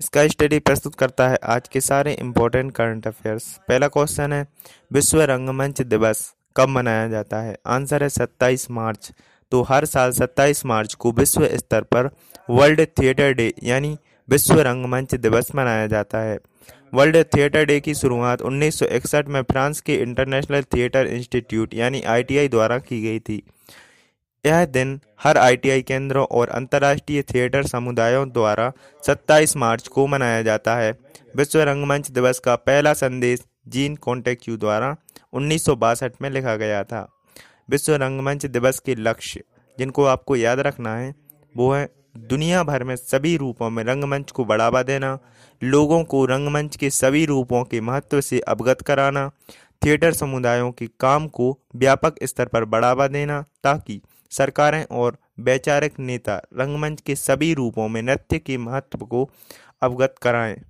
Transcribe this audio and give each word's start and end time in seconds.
Sky 0.00 0.28
study 0.28 0.58
प्रस्तुत 0.58 0.94
करता 0.94 1.28
है 1.28 1.38
आज 1.44 1.68
के 1.68 1.80
सारे 1.80 2.12
इम्पोर्टेंट 2.12 2.70
करंट 2.72 3.06
अफेयर्स 3.06 3.44
पहला 3.68 3.88
क्वेश्चन 3.88 4.32
है, 4.32 4.46
विश्व 4.92 5.22
रंगमंच 5.22 5.82
दिवस 5.82 6.34
कब 6.56 6.68
मनाया 6.68 7.08
जाता 7.08 7.40
है? 7.40 7.56
आंसर 7.66 8.02
है 8.02 8.08
27 8.08 8.70
मार्च। 8.70 9.10
तो 9.52 9.62
हर 9.62 9.84
साल 9.84 10.12
27 10.12 10.64
मार्च 10.66 10.94
को 10.94 11.12
विश्व 11.12 11.48
स्तर 11.54 11.82
पर 11.82 12.10
वर्ल्ड 12.50 12.86
थिएटर 13.00 13.32
डे 13.32 13.52
यानी 13.62 13.96
विश्व 14.28 14.60
रंगमंच 14.60 15.14
दिवस 15.14 15.54
मनाया 15.54 15.86
जाता 15.86 16.18
है। 16.18 16.38
वर्ल्ड 16.94 17.24
थिएटर 17.36 17.64
डे 17.64 17.80
की 17.80 17.94
शुरुआत 17.94 18.42
1961 18.42 19.28
में 19.28 19.42
फ्रांस 19.42 19.80
के 19.80 19.96
इंटरनेशनल 19.96 20.62
थिएटर 20.62 21.06
इंस्टीट्यूट 21.06 21.74
यानी 21.74 22.02
आईटीआई 22.02 22.48
द्वारा 22.48 22.78
की 22.78 23.02
गई 23.02 23.18
थी। 23.18 23.42
यह 24.46 24.64
दिन 24.64 25.00
हर 25.22 25.38
आईटीआई 25.38 25.82
केंद्रों 25.82 26.26
और 26.26 26.48
अंतर्राष्ट्रीय 26.48 27.22
थिएटर 27.22 27.66
समुदायों 27.66 28.28
द्वारा 28.30 28.72
27 29.02 29.56
मार्च 29.56 29.88
को 29.88 30.06
मनाया 30.06 30.42
जाता 30.42 30.76
है। 30.76 30.92
विश्व 31.36 31.60
रंगमंच 31.60 32.10
दिवस 32.10 32.38
का 32.38 32.56
पहला 32.56 32.92
संदेश 32.92 33.44
जीन 33.68 33.96
कॉन्टेक्यू 33.96 34.56
द्वारा 34.56 34.96
उन्नीस 35.32 35.64
सौ 35.64 35.76
बासठ 35.76 36.12
में 36.22 36.30
लिखा 36.30 36.56
गया 36.56 36.84
था। 36.84 37.08
विश्व 37.70 37.94
रंगमंच 37.94 38.46
दिवस 38.46 38.78
के 38.78 38.94
लक्ष्य, 38.94 39.42
जिनको 39.78 40.04
आपको 40.04 40.36
याद 40.36 40.60
रखना 40.60 40.96
है, 40.96 41.14
वो 41.56 41.72
है 41.72 41.88
दुनिया 42.18 42.62
भर 42.62 42.84
में 42.84 42.96
सभी 42.96 43.36
रूपों 43.36 43.70
में 43.70 43.84
रंगमंच 43.84 44.30
को 44.30 44.44
बढ़ावा 44.44 44.82
देना, 44.82 45.18
लोगों 45.62 46.04
को 46.04 46.24
रंगमंच 46.26 46.76
के 46.76 46.90
सभी 46.90 47.24
रूपों 47.26 47.64
के 47.64 47.80
महत्व 47.80 48.20
से 48.20 48.40
अवगत 48.40 48.82
कराना, 48.82 49.30
थिएटर 49.84 50.12
समुदायों 50.12 50.72
के 50.72 50.86
काम 51.00 51.28
को 51.28 51.58
व्यापक 51.76 52.14
स्तर 52.22 52.46
पर 52.46 52.64
बढ़ावा 52.64 53.08
देना, 53.08 53.44
ताकि 53.64 54.00
सरकारें 54.30 54.86
और 54.90 55.18
वैचारिक 55.40 55.98
नेता 55.98 56.36
रंगमंच 56.36 57.00
के 57.00 57.14
सभी 57.14 57.54
रूपों 57.54 57.88
में 57.88 58.02
नृत्य 58.02 58.38
के 58.38 58.56
महत्व 58.56 58.98
को 58.98 59.30
अवगत 59.82 60.14
कराएँ 60.22 60.62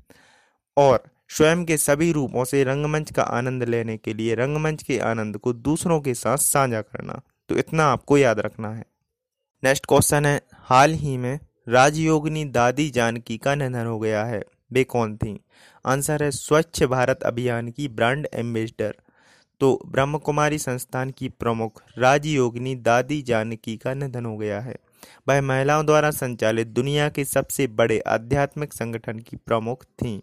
और 0.77 1.05
स्वयं 1.29 1.65
के 1.65 1.77
सभी 1.77 2.13
रूपों 2.13 2.45
से 2.45 2.65
रंगमंच 2.65 3.13
का 3.13 3.23
आनंद 3.23 3.63
लेने 3.63 3.97
के 3.97 4.15
लिए 4.15 4.35
रंगमंच 4.35 4.83
के 4.83 4.99
आनंद 4.99 5.39
को 5.39 5.53
दूसरों 5.53 6.01
के 6.01 6.15
साथ 6.15 6.37
साझा 6.37 6.81
करना। 6.81 7.21
तो 7.49 7.57
इतना 7.57 7.85
आपको 7.85 8.19
याद 8.19 8.41
रखना 8.41 8.75
है। 8.75 8.85
नेक्स्ट 9.65 9.87
क्वेश्चन 9.87 10.27
है, 10.27 10.41
हाल 10.55 10.93
ही 10.93 11.17
में 11.17 11.41
राजयोगिनी 11.69 12.45
दादी 12.45 12.91
जानकी 12.91 13.39
का 13.39 13.55
निधन 13.55 13.87
हो 13.87 13.99
गया 13.99 14.25
है। 14.25 14.43
वे 14.73 14.85
कौन 14.85 15.17
थी? 15.17 15.41
आंसर 15.87 16.23
है, 16.23 16.31
स्वच्छ 16.31 16.83
भारत 16.83 17.23
अभियान 17.23 17.71
की 17.71 17.89
ब्रांड 17.89 18.29
एम्बेसडर। 18.35 18.95
तो 19.61 19.83
ब्रह्म 19.87 20.19
कुमारी 20.19 20.59
संस्थान 20.59 21.11
की 21.11 21.29
प्रमुख 21.29 21.83
राजयोगिनी 21.99 22.75
दादी 22.75 23.23
जानकी 23.23 23.77
का 23.77 23.95
निधन 23.95 24.25
हो 24.25 24.37
गया 24.37 24.61
है। 24.61 24.77
वह 25.29 25.41
महिलाओं 25.41 25.87
द्वारा 25.87 26.11
संचालित 26.11 26.67
दुनिया 26.67 27.09
के 27.09 27.25
सबसे 27.25 27.67
बड़े 27.67 27.99
आध्यात्मिक 28.01 28.73
संगठन 28.73 29.19
की 29.19 29.37
प्रमुख 29.37 29.85
थीं। 29.85 30.21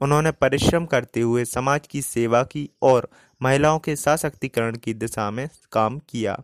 उन्होंने 0.00 0.30
परिश्रम 0.30 0.86
करते 0.86 1.20
हुए 1.20 1.44
समाज 1.44 1.86
की 1.86 2.02
सेवा 2.02 2.42
की 2.42 2.70
और 2.82 3.08
महिलाओं 3.42 3.78
के 3.78 3.96
सशक्तिकरण 3.96 4.76
की 4.76 4.94
दिशा 4.94 5.30
में 5.30 5.48
काम 5.72 5.98
किया। 5.98 6.42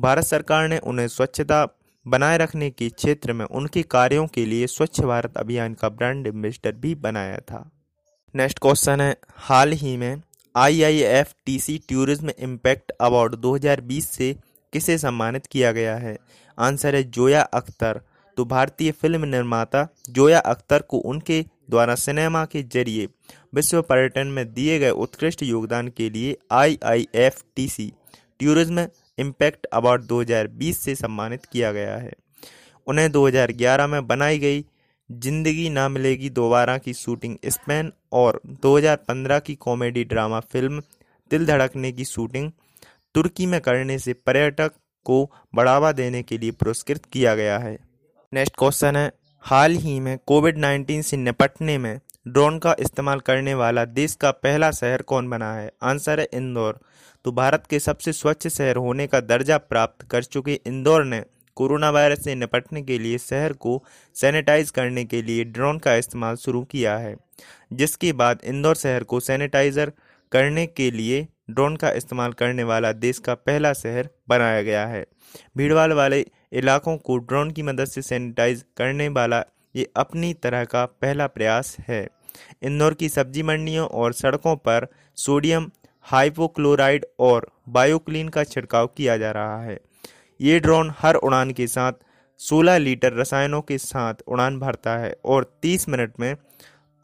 भारत 0.00 0.24
सरकार 0.24 0.68
ने 0.68 0.78
उन्हें 0.78 1.08
स्वच्छता 1.08 1.66
बनाए 2.06 2.38
रखने 2.38 2.70
के 2.70 2.88
क्षेत्र 2.88 3.32
में 3.32 3.46
उनके 3.46 3.82
कार्यों 3.82 4.26
के 4.26 4.46
लिए 4.46 4.66
स्वच्छ 4.66 5.00
भारत 5.00 5.36
अभियान 5.36 5.74
का 5.74 5.88
ब्रांड 5.88 6.26
एम्बेसडर 6.26 6.72
भी 6.72 6.94
बनाया 6.94 7.38
था। 7.38 7.70
नेक्स्ट 8.34 8.58
क्वेश्चन 8.58 9.00
है, 9.00 9.16
हाल 9.36 9.72
ही 9.72 9.96
में 9.96 10.22
आईआईएफटीसी 10.56 11.76
टूरिज़्म 11.88 12.30
इम्पैक्ट 12.38 12.92
अवार्ड 13.00 13.34
2020 13.36 14.04
से 14.08 14.32
किसे 14.72 14.96
सम्मानित 14.98 15.46
किया 15.46 15.72
गया 15.72 15.96
है? 15.96 16.16
आंसर 16.58 16.94
है 16.94 17.02
जोया 17.10 17.42
अख्तर। 17.54 18.00
तो 18.36 18.44
भारतीय 18.44 18.90
फ़िल्म 18.92 19.24
निर्माता 19.24 19.86
जोया 20.10 20.38
अख्तर 20.40 20.82
को 20.82 20.98
उनके 21.06 21.40
द्वारा 21.70 21.94
सिनेमा 21.94 22.44
के 22.44 22.62
ज़रिए 22.64 23.08
विश्व 23.54 23.80
पर्यटन 23.82 24.26
में 24.28 24.44
दिए 24.54 24.78
गए 24.78 24.90
उत्कृष्ट 25.04 25.42
योगदान 25.42 25.88
के 25.88 26.08
लिए 26.10 26.36
आईआईएफटीसी 26.52 27.92
टूरिज़्म 28.40 28.86
इम्पैक्ट 29.18 29.66
अवार्ड 29.72 30.06
2020 30.06 30.78
से 30.78 30.94
सम्मानित 30.94 31.44
किया 31.44 31.72
गया 31.72 31.96
है। 31.96 32.12
उन्हें 32.86 33.10
2011 33.12 33.86
में 33.86 34.06
बनाई 34.06 34.38
गई 34.38 34.64
ज़िंदगी 35.10 35.68
ना 35.70 35.88
मिलेगी 35.88 36.28
दोबारा 36.32 36.76
की 36.78 36.94
शूटिंग 36.94 37.36
स्पेन 37.46 37.92
और 38.16 38.40
2015 38.62 39.40
की 39.40 39.54
कॉमेडी 39.54 40.04
ड्रामा 40.04 40.40
फ़िल्म 40.40 40.82
दिल 41.30 41.46
धड़कने 41.46 41.92
की 41.92 42.04
शूटिंग 42.04 42.50
तुर्की 43.14 43.46
में 43.46 43.60
करने 43.60 43.98
से 43.98 44.12
पर्यटक 44.26 44.72
को 45.04 45.24
बढ़ावा 45.54 45.92
देने 45.92 46.22
के 46.22 46.38
लिए 46.38 46.50
पुरस्कृत 46.50 47.04
किया 47.12 47.34
गया 47.34 47.58
है। 47.58 47.78
नेक्स्ट 48.32 48.54
क्वेश्चन 48.58 48.96
है, 48.96 49.12
हाल 49.44 49.72
ही 49.72 50.00
में 50.00 50.18
कोविड 50.26 50.58
19 50.58 51.02
से 51.02 51.16
निपटने 51.16 51.78
में 51.78 51.98
ड्रोन 52.28 52.58
का 52.58 52.74
इस्तेमाल 52.78 53.20
करने 53.20 53.54
वाला 53.54 53.84
देश 53.84 54.14
का 54.14 54.30
पहला 54.30 54.70
शहर 54.70 55.02
कौन 55.02 55.28
बना 55.30 55.52
है? 55.54 55.70
आंसर 55.82 56.20
है 56.20 56.28
इंदौर। 56.32 56.78
तो 57.24 57.32
भारत 57.32 57.64
के 57.70 57.78
सबसे 57.80 58.12
स्वच्छ 58.12 58.48
शहर 58.48 58.76
होने 58.76 59.06
का 59.06 59.20
दर्जा 59.20 59.58
प्राप्त 59.58 60.06
कर 60.06 60.24
चुके 60.24 60.60
इंदौर 60.66 61.04
ने 61.04 61.22
कोरोना 61.56 61.90
वायरस 61.90 62.24
से 62.24 62.34
निपटने 62.34 62.82
के 62.82 62.98
लिए 62.98 63.18
शहर 63.20 63.52
को 63.54 63.82
सैनिटाइज 64.16 64.70
करने 64.70 65.04
के 65.04 65.22
लिए 65.22 65.44
ड्रोन 65.46 65.78
का 65.78 65.94
इस्तेमाल 65.94 66.36
शुरू 66.36 66.62
किया 66.64 66.96
है, 66.98 67.14
जिसके 67.72 68.12
बाद 68.14 68.40
इंदौर 68.44 68.74
शहर 68.76 69.04
को 69.04 69.20
सैनिटाइजर 69.20 69.92
करने 70.32 70.66
के 70.68 70.90
लिए 70.90 71.26
ड्रोन 71.50 71.76
का 71.76 71.90
इस्तेमाल 71.92 72.32
करने 72.34 72.64
वाला 72.64 72.92
देश 72.94 73.18
का 73.18 73.34
पहला 73.36 73.72
शहर 73.74 74.08
बनाया 74.28 74.62
गया 74.62 74.86
है। 74.86 75.04
भीड़भाड़ 75.56 75.92
वाले 75.92 76.24
इलाकों 76.52 76.96
को 76.98 77.16
ड्रोन 77.18 77.50
की 77.50 77.62
मदद 77.62 77.84
से 77.86 78.02
सैनिटाइज 78.02 78.64
करने 78.76 79.08
वाला 79.10 79.44
ये 79.74 79.88
अपनी 79.96 80.32
तरह 80.34 80.64
का 80.64 80.84
पहला 81.02 81.26
प्रयास 81.28 81.76
है। 81.88 82.06
इंदौर 82.62 82.94
की 82.94 83.08
सब्ज़ी 83.08 83.42
मंडियों 83.44 83.86
और 83.88 84.12
सड़कों 84.12 84.56
पर 84.58 84.86
सोडियम 85.18 85.70
हाइपोक्लोराइड 86.06 87.06
और 87.20 87.50
बायोक्लीन 87.68 88.28
का 88.28 88.44
छिड़काव 88.44 88.86
किया 88.86 89.16
जा 89.16 89.30
रहा 89.32 89.62
है। 89.62 89.78
ये 90.40 90.58
ड्रोन 90.60 90.92
हर 90.98 91.14
उड़ान 91.14 91.50
के 91.50 91.66
साथ 91.66 91.92
16 92.40 92.78
लीटर 92.78 93.12
रसायनों 93.12 93.60
के 93.62 93.78
साथ 93.78 94.14
उड़ान 94.28 94.58
भरता 94.58 94.96
है 94.98 95.14
और 95.24 95.52
30 95.62 95.88
मिनट 95.88 96.12
में 96.20 96.36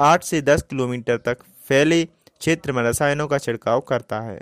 8 0.01 0.23
से 0.23 0.43
10 0.43 0.63
किलोमीटर 0.63 1.17
तक 1.17 1.39
फैले 1.69 2.05
क्षेत्र 2.05 2.73
में 2.73 2.83
रसायनों 2.83 3.27
का 3.29 3.39
छिड़काव 3.39 3.81
करता 3.81 4.21
है। 4.21 4.41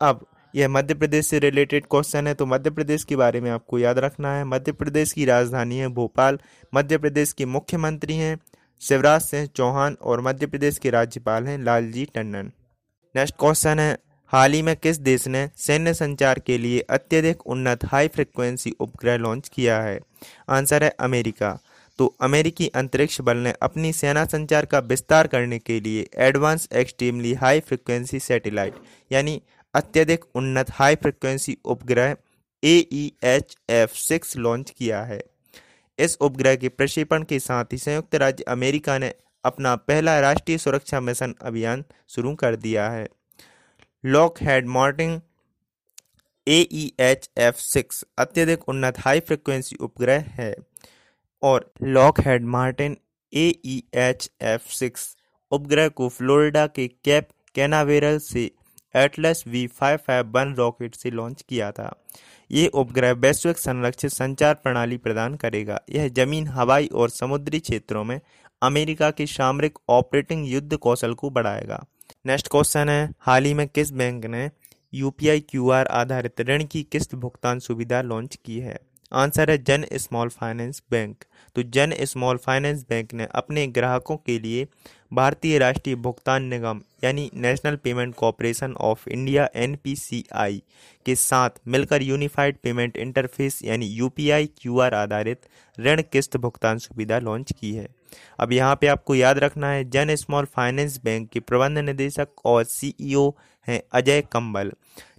अब, 0.00 0.26
यह 0.54 0.68
मध्य 0.68 0.94
प्रदेश 0.94 1.26
से 1.26 1.38
रिलेटेड 1.38 1.86
क्वेश्चन 1.90 2.26
है 2.26 2.34
तो 2.34 2.46
मध्य 2.46 2.70
प्रदेश 2.70 3.04
के 3.04 3.16
बारे 3.16 3.40
में 3.40 3.50
आपको 3.50 3.78
याद 3.78 3.98
रखना 3.98 4.34
है। 4.34 4.44
मध्य 4.44 4.72
प्रदेश 4.72 5.12
की 5.12 5.24
राजधानी 5.24 5.78
है 5.78 5.88
भोपाल। 5.88 6.38
मध्य 6.74 6.98
प्रदेश 6.98 7.32
के 7.32 7.46
मुख्यमंत्री 7.46 8.16
हैं 8.16 8.38
शिवराज 8.82 9.20
सिंह 9.20 9.46
चौहान 9.46 9.96
और 10.02 10.20
मध्य 10.20 10.46
प्रदेश 10.46 10.78
के 10.78 10.90
राज्यपाल 10.90 11.46
हैं 11.46 11.58
लालजी 11.58 12.04
टंडन। 12.14 12.52
नेक्स्ट 13.14 13.34
क्वेश्चन 13.38 13.78
है 13.78 13.98
हाल 14.32 14.52
ही 14.52 14.60
में 14.62 14.76
किस 14.76 14.98
देश 14.98 15.26
ने 15.28 15.48
सैन्य 15.56 15.92
संचार 15.94 16.38
के 16.38 16.56
लिए 16.58 16.80
अत्यधिक 16.90 17.46
उन्नत 17.46 17.84
हाई 17.84 18.08
फ्रिक्वेंसी 18.08 18.70
उपग्रह 18.80 19.16
लॉन्च 19.16 19.48
किया 19.48 19.80
है? 19.82 19.98
आंसर 20.50 20.84
है 20.84 20.90
अमेरिका। 21.00 21.50
तो 21.98 22.06
अमेरिकी 22.20 22.68
अंतरिक्ष 22.68 23.20
बल 23.20 23.36
ने 23.36 23.52
अपनी 23.62 23.92
सेना 23.92 24.24
संचार 24.24 24.66
का 24.66 24.78
विस्तार 24.78 25.26
करने 25.26 25.58
के 25.58 25.78
लिए 25.80 26.08
advance 26.18 26.68
extremely 26.72 27.34
high 27.34 27.60
frequency 27.60 28.20
satellite 28.20 28.74
यानी 29.10 29.40
अत्यधिक 29.74 30.24
उन्नत 30.34 30.70
हाई 30.70 30.94
फ्रिक्वेंसी 30.94 31.58
उपग्रह 31.64 32.16
A 32.62 32.76
E 32.92 33.12
H 33.24 33.56
F 33.70 33.96
six 33.98 34.36
launch 34.36 34.70
किया 34.70 35.02
है। 35.04 35.22
इस 35.98 36.18
उपग्रह 36.20 36.56
के 36.56 36.68
प्रक्षेपण 36.68 37.22
के 37.22 37.38
साथ 37.38 37.72
ही 37.72 37.78
संयुक्त 37.78 38.14
राज्य 38.14 38.44
अमेरिका 38.48 38.98
ने 38.98 39.14
अपना 39.44 39.76
पहला 39.76 40.20
राष्ट्रीय 40.20 40.58
सुरक्षा 40.58 41.00
मिशन 41.00 41.34
अभियान 41.42 41.84
शुरू 42.08 42.34
कर 42.34 42.56
दिया 42.56 42.90
है। 42.90 43.08
Lockheed 44.42 44.66
Martin 44.66 45.20
A 46.46 46.56
E 46.72 46.90
H 47.00 47.28
F 47.38 47.56
six 47.56 48.04
अत्यधिक 48.18 48.68
उन्नत 48.68 48.98
हाई 48.98 49.20
फ्रिक्वेंसी 49.20 49.76
उपग्रह 49.80 50.24
है 50.28 50.54
और 51.42 51.70
Lockheed 52.20 52.44
Martin 52.54 52.96
A 53.32 53.46
E 53.66 53.82
H 53.94 54.28
F 54.42 54.66
six 54.68 55.06
उपग्रह 55.52 55.88
को 55.88 56.08
फ्लोरिडा 56.08 56.66
के 56.66 56.88
कैप 57.04 57.28
कैनावेरल 57.54 58.18
से 58.18 58.50
Atlas 58.94 59.44
V 59.48 59.66
five 59.66 59.98
five 60.06 60.32
one 60.34 60.54
rocket 60.54 60.94
से 60.94 61.10
लॉन्च 61.10 61.44
किया 61.48 61.70
था। 61.72 61.90
ये 62.50 62.66
उपग्रह 62.68 63.12
वैश्विक 63.12 63.58
संरक्षित 63.58 64.10
संचार 64.10 64.54
प्रणाली 64.54 64.96
प्रदान 64.96 65.34
करेगा। 65.36 65.80
यह 65.90 66.08
ज़मीन, 66.08 66.48
हवाई 66.48 66.86
और 66.86 67.10
समुद्री 67.10 67.60
क्षेत्रों 67.60 68.04
में 68.04 68.20
अमेरिका 68.62 69.10
के 69.10 69.26
सामरिक 69.28 69.78
ऑपरेटिंग 69.90 70.46
युद्ध 70.48 70.76
कौशल 70.76 71.14
को 71.14 71.30
बढ़ाएगा। 71.30 71.84
नेक्स्ट 72.26 72.48
क्वेश्चन 72.48 72.88
है, 72.88 73.10
हाल 73.18 73.44
ही 73.44 73.54
में 73.54 73.68
किस 73.68 73.92
बैंक 73.92 74.24
ने 74.26 74.50
यूपीआई 74.94 75.40
क्यूआर 75.40 75.86
आधारित 75.86 76.40
ऋण 76.40 76.64
की 76.64 76.82
किस्त 76.82 77.14
भुगतान 77.14 77.58
सुविधा 77.58 78.02
लॉन्च 78.02 78.38
की 78.44 78.58
है? 78.58 78.78
आंसर 79.12 79.50
है 79.50 79.56
जन 79.58 79.84
स्मॉल 79.94 80.28
फाइनेंस 80.28 80.82
बैंक। 80.90 81.24
तो 81.56 81.62
जन 81.64 81.92
स्मॉल 82.02 82.36
फाइनेंस 82.36 82.84
बैंक 82.88 83.12
ने 83.14 83.26
अपने 83.34 83.66
ग्राहकों 83.68 84.16
के 84.16 84.38
लिए 84.38 84.66
भारतीय 85.12 85.58
राष्ट्रीय 85.58 85.96
भुगतान 85.96 86.44
निगम, 86.44 86.80
यानी 87.04 87.30
national 87.34 87.76
payment 87.76 88.14
corporation 88.14 88.74
of 88.80 89.08
India, 89.08 89.48
NPCI, 89.54 90.62
के 91.06 91.14
साथ 91.14 91.60
मिलकर 91.68 92.02
यूनिफाइड 92.02 92.56
पेमेंट 92.62 92.96
इंटरफेस, 92.96 93.60
यानी 93.64 93.86
यूपीआई 93.86 94.46
क्यूआर 94.60 94.94
आधारित 94.94 95.40
ऋण 95.78 96.02
किस्त 96.12 96.36
भुगतान 96.36 96.78
सुविधा 96.78 97.18
लॉन्च 97.18 97.52
की 97.52 97.72
है। 97.74 97.86
अब 98.40 98.52
यहाँ 98.52 98.78
पे 98.80 98.86
आपको 98.86 99.14
याद 99.14 99.38
रखना 99.38 99.70
है, 99.70 99.84
जन 99.90 100.14
स्मॉल 100.14 100.44
फाइनेंस 100.46 101.00
बैंक 101.04 101.28
के 101.30 101.40
प्रबंध 101.40 101.78
निदेशक 101.78 102.28
और 102.44 102.64
सीईओ 102.64 103.28
हैं 103.68 103.82
Ajay 103.92 104.22
Kambal. 104.22 104.72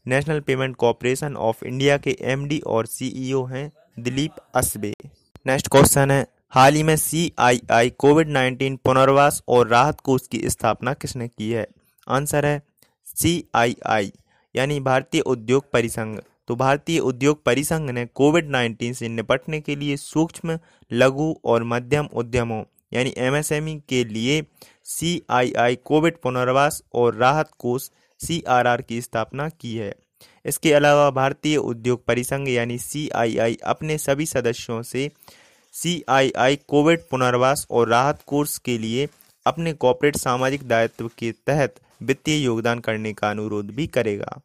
National 0.07 0.39
payment 0.39 0.75
corporation 0.75 1.35
of 1.35 1.63
India 1.65 1.97
के 1.97 2.17
एमडी 2.21 2.59
और 2.59 2.85
सीईओ 2.85 3.43
हैं 3.45 3.71
दिलीप 3.97 4.35
असबे। 4.55 4.93
नेक्स्ट 5.45 5.67
क्वेश्चन 5.67 6.11
है। 6.11 6.25
हाल 6.49 6.73
ही 6.73 6.83
में 6.83 6.95
सी 6.95 7.31
आई 7.39 7.61
आई 7.71 7.89
कोविड 7.89 8.29
नाइन्टीन 8.29 8.75
पुनर्वास 8.75 9.41
और 9.47 9.67
राहत 9.67 9.99
कोष 9.99 10.27
की 10.27 10.49
स्थापना 10.49 10.93
किसने 10.93 11.27
की 11.27 11.51
है? 11.51 11.65
आंसर 12.07 12.45
है 12.45 12.61
सी 13.07 13.43
आई 13.55 13.75
आई 13.85 14.11
यानी 14.55 14.79
भारतीय 14.79 15.21
उद्योग 15.21 15.71
परिसंघ। 15.71 16.19
तो 16.47 16.55
भारतीय 16.55 16.99
उद्योग 16.99 17.43
परिसंघ 17.43 17.89
ने 17.89 18.05
कोविड 18.05 18.49
नाइन्टीन 18.49 18.93
से 18.93 19.09
निपटने 19.09 19.59
के 19.61 19.75
लिए 19.75 19.97
सूक्ष्म, 19.97 20.59
लघु 20.91 21.33
और 21.45 21.63
मध्यम 21.63 22.09
उद्यमों, 22.13 22.63
यानी 22.93 23.13
एमएसएमई 23.17 23.81
के 23.89 24.03
लिए 24.05 24.41
सी 24.83 25.21
आई 25.29 25.53
आई 25.53 25.75
कोविड 25.75 26.17
पुनर्वास 26.17 26.83
और 26.93 27.15
राहत 27.15 27.51
कोष 27.59 27.89
सी 28.19 28.43
आर 28.47 28.67
आर 28.67 28.81
की 28.81 29.01
स्थापना 29.01 29.49
की 29.49 29.75
है। 29.75 29.93
इसके 30.45 30.73
अलावा 30.73 31.09
भारतीय 31.11 31.57
उद्योग 31.57 32.05
परिसंघ 32.05 32.47
यानी 32.49 32.77
सी 32.79 33.07
आई 33.15 33.37
आई 33.37 33.57
अपने 33.65 33.97
सभी 33.99 34.25
सदस्यों 34.25 34.81
से 34.83 35.09
सीआईआई 35.73 36.55
कोविड 36.67 37.01
पुनर्वास 37.11 37.65
और 37.71 37.87
राहत 37.89 38.19
कोर्स 38.27 38.57
के 38.57 38.77
लिए 38.77 39.07
अपने 39.45 39.73
कॉर्पोरेट 39.75 40.17
सामाजिक 40.17 40.67
दायित्व 40.67 41.09
के 41.17 41.31
तहत 41.47 41.79
वित्तीय 42.01 42.43
योगदान 42.43 42.79
करने 42.79 43.13
का 43.13 43.29
अनुरोध 43.29 43.71
भी 43.75 43.87
करेगा। 43.87 44.39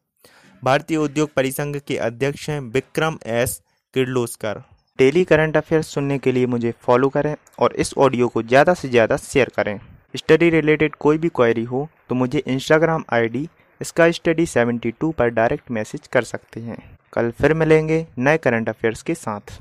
भारतीय 0.63 0.97
उद्योग 0.97 1.33
परिसंघ 1.33 1.75
के 1.77 1.97
अध्यक्ष 1.97 2.49
हैं 2.49 2.59
Vikram 2.63 3.17
S 3.27 3.61
Kirloskar. 3.93 4.61
Daily 4.99 5.23
current 5.23 5.57
affairs 5.57 5.87
सुनने 5.87 6.17
के 6.17 6.31
लिए 6.31 6.45
मुझे 6.47 6.73
फॉलो 6.81 7.09
करें 7.09 7.35
और 7.59 7.75
इस 7.75 7.93
ऑडियो 7.97 8.27
को 8.27 8.43
ज़्यादा 8.43 8.73
से 8.73 8.89
ज़्यादा 8.89 9.17
शेयर 9.19 9.51
करें। 9.55 9.79
स्टडी 10.15 10.49
रिलेटेड 10.49 10.95
कोई 10.97 11.17
भी 11.17 11.29
क्वेरी 11.29 11.63
हो 11.63 11.87
तो 12.09 12.15
मुझे 12.15 12.43
इंस्टाग्राम 12.47 13.03
आईडी 13.13 13.47
इसका 13.81 14.11
स्टडी 14.11 14.45
72 14.45 15.13
पर 15.13 15.27
डायरेक्ट 15.27 15.71
मैसेज 15.71 16.07
कर 16.07 16.23
सकते 16.23 16.59
हैं। 16.59 16.77
कल 17.13 17.31
फिर 17.31 17.53
मिलेंगे 17.53 18.07
नए 18.17 18.37
करंट 18.37 18.69
अफेयर्स 18.69 19.01
के 19.01 19.15
साथ। 19.15 19.59